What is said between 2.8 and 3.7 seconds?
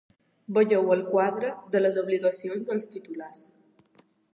titulars.